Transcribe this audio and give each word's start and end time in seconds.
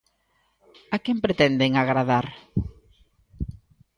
A 0.95 0.97
quen 1.03 1.17
pretenden 1.25 1.71
agradar? 1.75 2.25